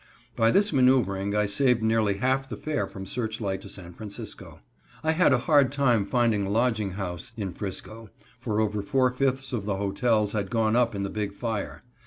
By 0.35 0.49
this 0.49 0.73
manoeuvering 0.73 1.35
I 1.35 1.45
saved 1.45 1.83
nearly 1.83 2.15
half 2.15 2.49
the 2.49 2.57
fare 2.57 2.87
from 2.87 3.05
Searchlight 3.05 3.61
to 3.61 3.69
San 3.69 3.93
Francisco. 3.93 4.59
I 5.03 5.11
had 5.11 5.31
a 5.31 5.37
hard 5.37 5.71
time 5.71 6.07
finding 6.07 6.43
a 6.43 6.49
lodging 6.49 6.93
house 6.93 7.31
in 7.37 7.53
'Frisco, 7.53 8.09
for 8.39 8.59
over 8.59 8.81
four 8.81 9.11
fifths 9.11 9.53
of 9.53 9.65
the 9.65 9.75
hotels 9.77 10.31
had 10.31 10.49
gone 10.49 10.75
up 10.75 10.95
in 10.95 11.03
the 11.03 11.11
big 11.11 11.33
fire. 11.35 11.83